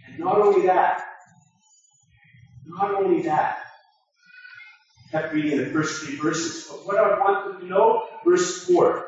[0.08, 1.04] And not only that,
[2.66, 3.60] not only that,
[5.12, 9.08] kept reading the first three verses, but what I want them to know, verse 4,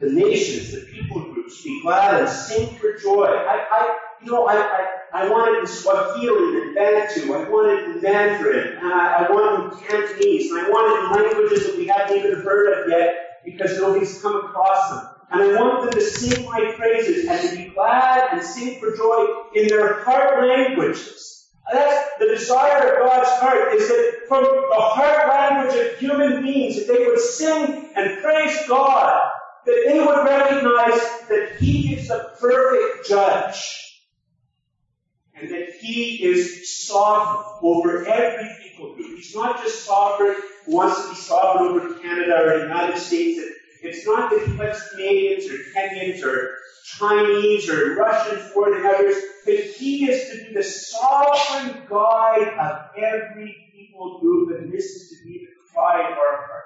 [0.00, 3.24] the nations, the people groups, be glad and sing for joy.
[3.24, 8.02] I, I you know, I, I, I wanted in Swahili and Bantu, I wanted in
[8.02, 12.16] Mandarin, and I, I wanted in Cantonese, and I wanted in languages that we hadn't
[12.16, 15.08] even heard of yet because nobody's come across them.
[15.30, 18.94] And I want them to sing my praises and to be glad and sing for
[18.94, 21.48] joy in their heart languages.
[21.72, 26.76] That's the desire of God's heart is that from the heart language of human beings
[26.76, 29.30] that they would sing and praise God,
[29.64, 33.86] that they would recognize that He is the perfect judge
[35.34, 39.16] and that He is sovereign over every people group.
[39.16, 43.40] He's not just sovereign, who wants to be sovereign over Canada or the United States.
[43.82, 47.94] It's not that He lets Canadians or Kenyans or Chinese or
[48.74, 54.72] than others, but He is to be the sovereign guide of every people group, and
[54.72, 56.65] this is to be the cry of our heart.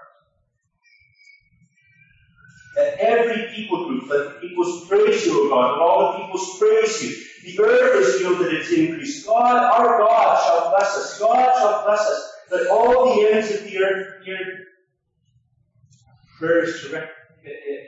[2.76, 6.58] That every people group, that the peoples praise you, O God, let all the peoples
[6.58, 7.26] praise you.
[7.44, 9.24] The earth is yielded its increase.
[9.26, 11.18] God, our God, shall bless us.
[11.18, 12.32] God shall bless us.
[12.52, 14.66] Let all the ends of the earth hear
[16.38, 17.10] prayers to rec-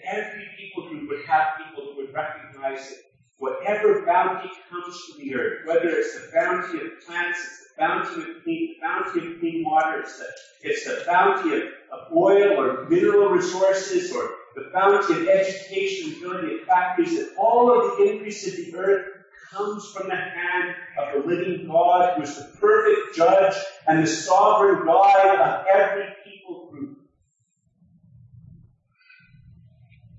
[0.05, 2.99] every people group would have people who would recognize that
[3.39, 8.21] whatever bounty comes from the earth, whether it's the bounty of plants, it's the bounty
[8.21, 10.27] of clean, the bounty of clean water, it's the,
[10.63, 11.63] it's the bounty of,
[11.93, 14.31] of oil or mineral resources or
[14.73, 19.07] bounty of education, ability of factories, that all of the increase of the earth
[19.51, 23.55] comes from the hand of the living God who is the perfect judge
[23.87, 26.99] and the sovereign guide of every people group.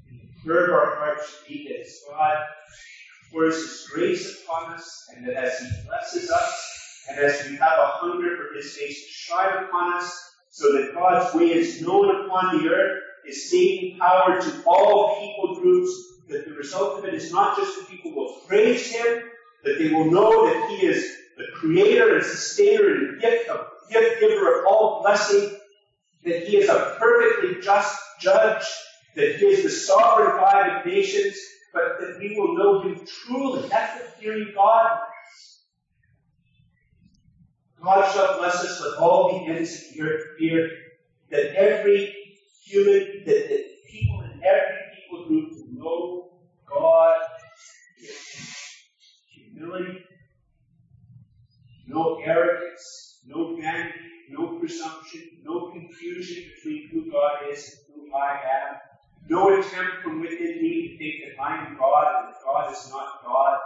[0.10, 1.64] And the prayer of our hearts should be
[2.10, 2.38] God
[3.32, 7.80] pours His grace upon us and that as He blesses us and as we have
[7.80, 12.26] a hunger for His face to shine upon us, so that God's way is known
[12.26, 15.92] upon the earth, His saving power to all people groups,
[16.30, 19.24] that the result of it is not just that people will praise Him,
[19.64, 21.06] that they will know that He is
[21.38, 23.50] the creator and sustainer and gift,
[23.90, 25.58] gift giver of all blessing,
[26.24, 28.64] that He is a perfectly just judge,
[29.16, 31.36] that He is the sovereign God of nations,
[31.74, 33.68] but that we will know Him truly.
[33.70, 35.00] That's what fearing God
[37.84, 40.70] God shall bless us with all the ends of the earth fear,
[41.30, 42.16] that every
[42.66, 46.30] human, that, that people in every people group will know
[46.66, 47.20] God
[49.28, 50.04] humility,
[51.88, 54.00] no arrogance, no vanity,
[54.30, 58.76] no presumption, no confusion between who God is and who I am,
[59.30, 62.90] no attempt from within me to think that I am God and that God is
[62.90, 63.60] not God,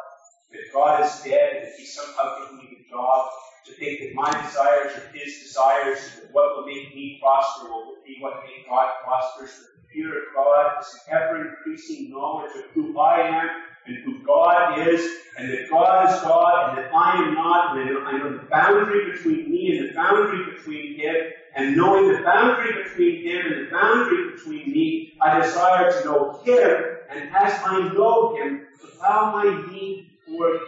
[0.52, 3.30] that God is dead and that He somehow given me the job
[3.68, 8.00] to think that my desires are his desires, that what will make me prosper will
[8.06, 9.58] be what make God prosperous.
[9.58, 13.50] That the fear of God is an ever increasing knowledge of who I am
[13.86, 18.06] and who God is, and that God is God, and that I am not, and
[18.06, 21.16] I know the boundary between me and the boundary between Him,
[21.56, 26.42] and knowing the boundary between Him and the boundary between me, I desire to know
[26.44, 30.60] Him, and as I know Him, to bow my knee before Him,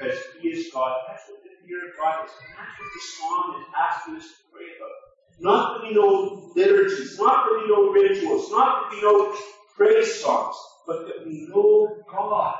[0.00, 0.98] because He is God.
[1.08, 2.32] That's what fear of God is.
[2.56, 4.98] That's what the psalm is asking us to pray about.
[5.40, 9.34] Not that we know liturgies, not that we know rituals, not that we know
[9.74, 10.56] praise songs,
[10.86, 12.56] but that we know God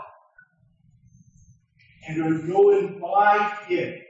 [2.08, 4.00] and are known by Him.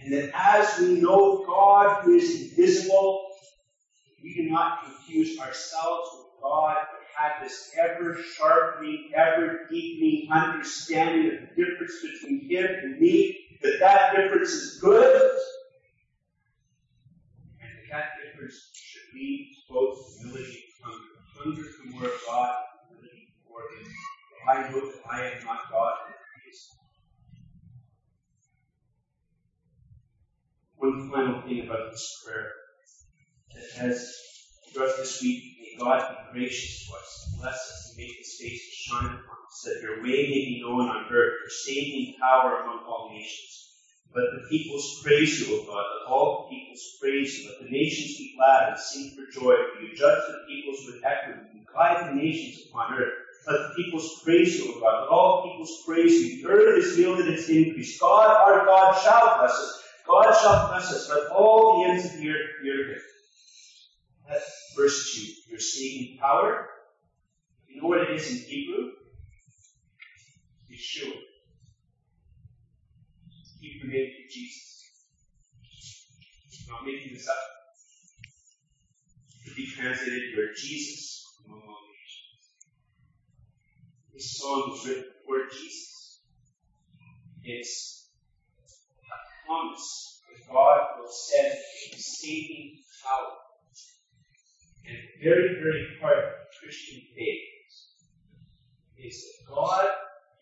[0.00, 3.26] And that as we know God who is invisible,
[4.22, 6.76] we do not confuse ourselves with God,
[7.16, 13.78] had this ever sharpening, ever deepening understanding of the difference between him and me, that
[13.80, 15.30] that difference is good,
[17.60, 21.14] and that that difference should lead to both humility and hunger.
[21.38, 22.54] Hunger for more of God,
[22.88, 23.86] humility for him.
[23.86, 26.70] For I know that I am not God, and he is.
[30.76, 32.52] One final thing about this prayer
[33.52, 34.14] that has
[34.72, 38.64] throughout this week may God be gracious to us, bless us, and make his face
[38.64, 42.62] to shine upon us, that your way may be known on earth, your saving power
[42.62, 43.74] among all nations.
[44.14, 45.84] Let the peoples praise you, O God.
[45.84, 47.50] Let all the peoples praise you.
[47.50, 49.52] Let the nations be glad and sing for joy.
[49.52, 51.44] For you judge the peoples with equity.
[51.52, 53.25] You guide the nations upon earth.
[53.46, 55.02] Let the peoples praise you, O God.
[55.02, 56.42] Let all peoples praise you.
[56.42, 57.98] The earth has yielded its increase.
[58.00, 59.82] God, our God, shall bless us.
[60.06, 61.08] God shall bless us.
[61.08, 63.00] Let all the ends of the earth fear him.
[64.28, 64.42] Let
[64.76, 65.14] verse
[65.46, 66.68] 2, your saving power.
[67.68, 68.90] You know what it is in Hebrew?
[70.72, 71.12] Yeshua.
[73.86, 74.82] Name for Jesus.
[76.66, 77.36] I'm not making this up.
[79.30, 81.85] It could be translated your Jesus among all.
[84.16, 86.20] This song was written for Jesus.
[87.44, 88.08] It's
[88.96, 91.52] a promise that God will send
[91.92, 93.36] a saving power
[94.88, 97.44] and very, very part of Christian faith
[98.96, 99.86] is that God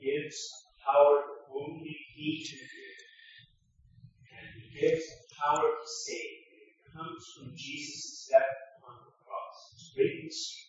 [0.00, 0.38] gives
[0.86, 1.22] power
[1.52, 3.02] only He can give.
[4.38, 5.02] And He gives
[5.36, 6.14] power to save.
[6.14, 8.54] It comes from Jesus' death
[8.86, 9.92] on the cross.
[9.96, 10.60] It's.
[10.60, 10.63] The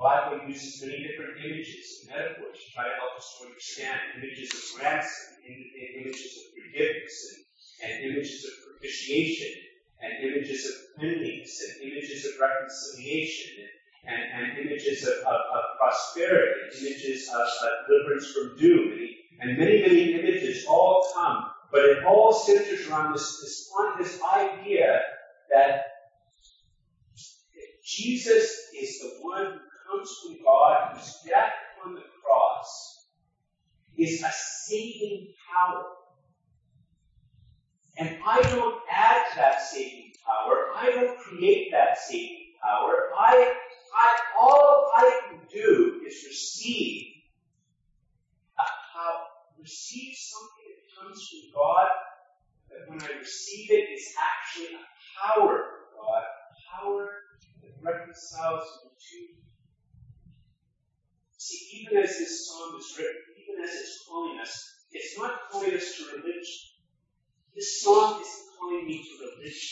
[0.00, 4.48] Bible uses many different images and metaphors to try to help us to understand images
[4.48, 7.16] of ransom, images of forgiveness,
[7.84, 9.52] and, and images of propitiation
[10.00, 13.68] and images of cleanliness and images of reconciliation
[14.08, 18.96] and, and, and images of, of, of, prosperity, images of, of deliverance from doom,
[19.40, 25.00] and, many, many images all come, but it all centers around this, this, this idea
[25.52, 25.84] that
[27.84, 29.60] Jesus is the one
[29.90, 31.52] from God, whose death
[31.84, 33.06] on the cross
[33.96, 35.84] is a saving power
[38.00, 40.68] and I don't add to that saving power.
[40.74, 43.10] I don't create that saving power.
[43.18, 43.54] I,
[43.94, 47.08] I, all I can do is receive
[48.58, 48.62] a
[48.94, 49.26] power,
[49.58, 51.88] receive something that comes from God.
[52.70, 54.86] That when I receive it, it's actually a
[55.20, 57.08] power of God, a power
[57.62, 59.39] that reconciles me two.
[61.40, 65.72] See, even as this song is written, even as it's calling us, it's not calling
[65.72, 66.60] us to religion.
[67.56, 69.70] This song isn't calling me to religion.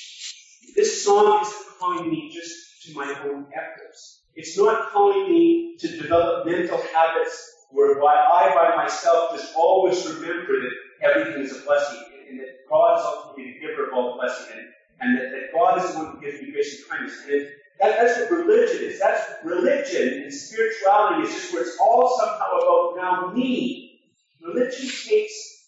[0.74, 4.22] This song isn't calling me just to my own efforts.
[4.34, 7.36] It's not calling me to develop mental habits
[7.70, 13.02] whereby I by myself just always remember that everything is a blessing and that God's
[13.04, 14.68] ultimately the giver of all blessing and,
[15.02, 17.20] and that, that God is the one who gives me grace and kindness.
[17.28, 17.46] And
[17.80, 19.00] that, that's what religion is.
[19.00, 24.00] That's religion and spirituality is just where it's all somehow about now me.
[24.42, 25.64] Religion takes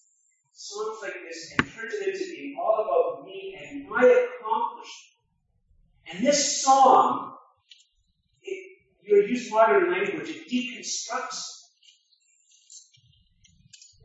[0.52, 5.10] songs like this and turns it into being all about me and my accomplishment.
[6.12, 7.36] And this song,
[8.42, 11.60] it, you use modern language, it deconstructs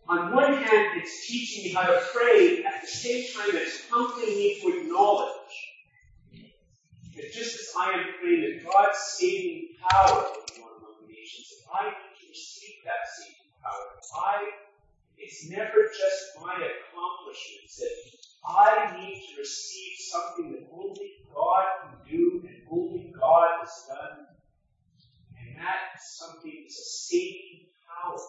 [0.08, 4.36] on one hand, it's teaching me how to pray, at the same time, it's humbling
[4.38, 5.32] me to acknowledge
[7.16, 11.11] that just as I am praying that God's saving power will be on among the
[11.11, 13.95] nations, that I need to receive that saving power.
[14.16, 14.51] I,
[15.18, 17.95] it's never just my accomplishments, that
[18.47, 24.28] I need to receive something that only God can do and only God has done.
[25.39, 28.20] And that something is a saving power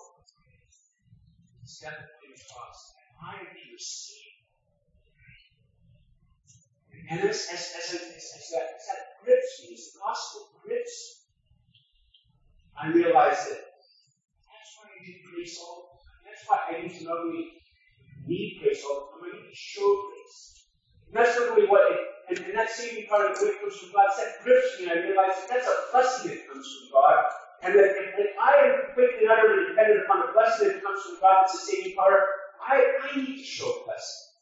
[1.64, 2.95] step across.
[2.95, 4.26] It, and I am to receive.
[7.09, 11.27] And as, as, as, as, as, that, as that grips me, as the gospel grips,
[12.75, 16.03] I realize that that's why I need grace all.
[16.27, 17.63] That's why I need to not only
[18.27, 20.67] need grace all the time, I need to show grace.
[21.07, 21.87] And that's really what
[22.29, 24.11] and, and that saving part of the comes from God.
[24.19, 27.25] That grips me, I realize that that's a blessing that comes from God.
[27.63, 31.47] And that if, I am and utterly dependent upon the blessing that comes from God,
[31.47, 32.19] it's a saving power,
[32.61, 34.36] I, I need to show blessing.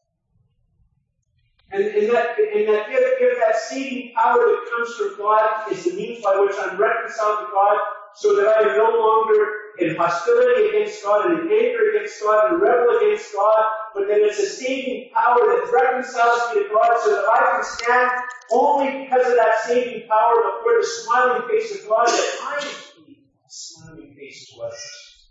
[1.72, 5.94] And, and that, and that give, that saving power that comes from God is the
[5.94, 7.78] means by which I'm reconciled to God
[8.14, 12.52] so that I am no longer in hostility against God and in anger against God
[12.52, 17.00] and rebel against God, but that it's a saving power that reconciles me to God
[17.02, 18.10] so that I can stand
[18.52, 23.16] only because of that saving power before the smiling face of God that I am
[23.48, 25.28] smiling face to others.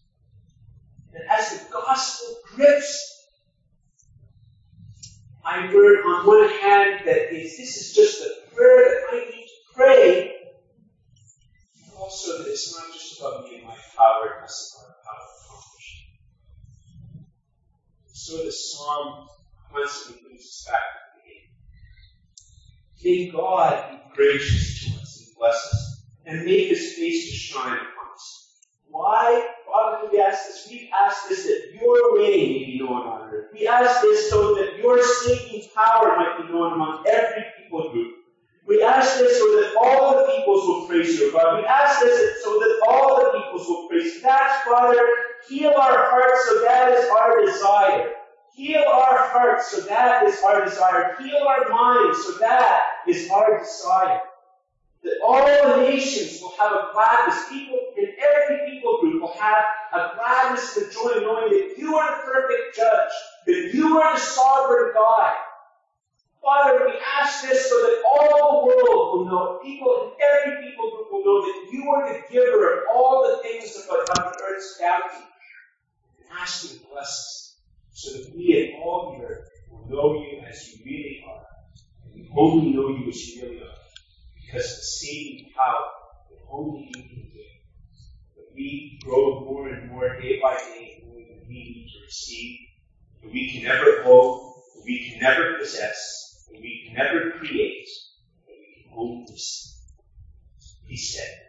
[1.13, 3.12] That as the gospel grips,
[5.45, 9.73] I learn on one hand that this is just a prayer that I need to
[9.75, 10.31] pray,
[11.97, 15.89] also that it's not just about me and my power, it's about how to accomplish
[17.17, 17.25] it.
[18.13, 19.27] So the psalm
[19.71, 21.23] constantly brings us back to the
[23.03, 23.31] beginning.
[23.31, 27.77] May God be gracious to us and bless us, and make his face to shine
[27.77, 28.32] why?
[28.93, 29.49] Why
[30.03, 30.67] would we ask this?
[30.69, 33.47] We ask this that your way may be known on earth.
[33.51, 38.17] We ask this so that your saving power might be known among every people group.
[38.67, 41.59] We ask this so that all the peoples will praise you, God.
[41.59, 44.21] We ask this so that all the peoples will praise you.
[44.21, 45.07] That's, Father,
[45.49, 48.11] heal our hearts so that is our desire.
[48.53, 51.15] Heal our hearts so that is our desire.
[51.19, 54.21] Heal our minds so that is our desire
[55.03, 57.49] that all nations will have a gladness.
[57.49, 62.15] People in every people group will have a gladness and joy knowing that you are
[62.15, 63.11] the perfect judge,
[63.45, 65.33] that you are the sovereign God.
[66.41, 70.91] Father, we ask this so that all the world will know, people in every people
[70.91, 74.33] group will know that you are the giver of all the things that are on
[74.43, 75.25] earth's bounty.
[76.19, 77.57] And ask you to bless us
[77.93, 81.45] so that we and all the earth will know you as you really are.
[82.05, 83.82] And we only know you as you really are
[84.53, 85.89] because saving power
[86.29, 88.35] that only you can give.
[88.35, 92.59] That we grow more and more day by day knowing that we need to receive,
[93.23, 97.87] that we can never hold, that we can never possess, that we can never create,
[98.45, 99.73] that we can only receive.
[100.87, 101.39] He said.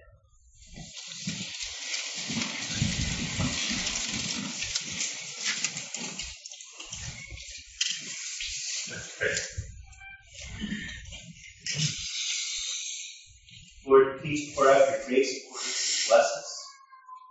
[14.35, 16.66] Please pour out your grace upon us and bless us.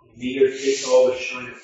[0.08, 1.60] And may your face always shine upon us.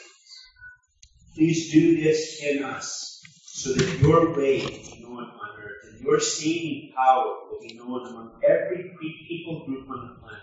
[1.34, 6.00] Please do this in us so that your way will be known on earth and
[6.00, 10.42] your saving power will be known among every people group on the planet.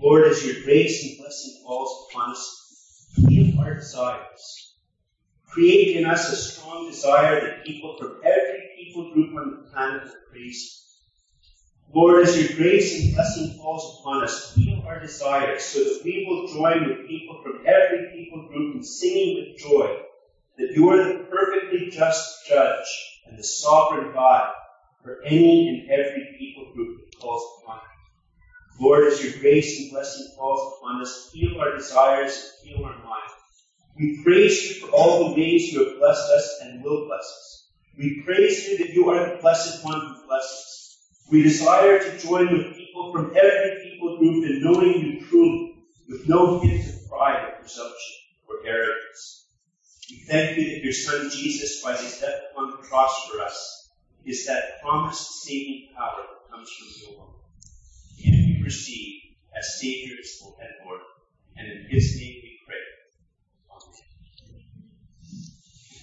[0.00, 4.74] Lord, as your grace and blessing falls upon us, heal our desires.
[5.46, 10.04] Create in us a strong desire that people from every people group on the planet
[10.04, 10.82] will praise
[11.94, 16.26] Lord, as your grace and blessing falls upon us, heal our desires so that we
[16.26, 19.98] will join with people from every people group in singing with joy
[20.58, 22.86] that you are the perfectly just judge
[23.26, 24.52] and the sovereign God
[25.02, 27.80] for any and every people group that calls upon
[28.78, 28.86] you.
[28.86, 32.96] Lord, as your grace and blessing falls upon us, heal our desires and heal our
[32.96, 33.30] mind.
[33.98, 37.68] We praise you for all the ways you have blessed us and will bless us.
[37.98, 40.81] We praise you that you are the blessed one who blesses us.
[41.32, 46.28] We desire to join with people from every people group in knowing you truly, with
[46.28, 48.16] no hint of pride or presumption
[48.46, 49.46] or arrogance.
[50.10, 53.88] We thank you that your Son Jesus, by his death upon the cross for us,
[54.26, 57.34] is that promised saving power that comes from you alone.
[58.18, 59.22] Him we receive
[59.56, 60.16] as Savior
[60.60, 61.00] and Lord,
[61.56, 62.76] and in His name we pray.
[63.70, 64.84] Amen.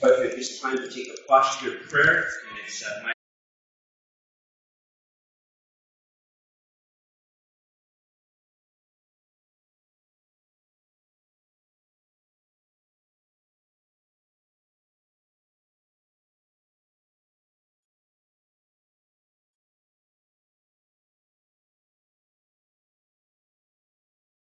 [0.01, 3.11] But at this time to take a posture of prayer, and it's my